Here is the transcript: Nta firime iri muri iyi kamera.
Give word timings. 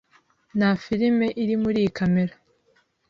Nta 0.57 0.69
firime 0.83 1.27
iri 1.41 1.55
muri 1.63 1.77
iyi 1.81 1.91
kamera. 1.97 2.33